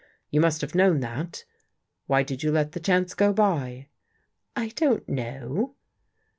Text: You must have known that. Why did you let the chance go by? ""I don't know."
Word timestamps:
You 0.31 0.41
must 0.41 0.61
have 0.61 0.73
known 0.73 1.01
that. 1.01 1.45
Why 2.07 2.23
did 2.23 2.41
you 2.41 2.51
let 2.51 2.71
the 2.71 2.79
chance 2.79 3.13
go 3.13 3.31
by? 3.31 3.89
""I 4.65 4.69
don't 4.69 5.07
know." 5.07 5.75